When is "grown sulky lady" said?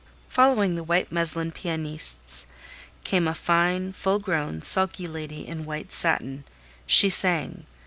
4.17-5.45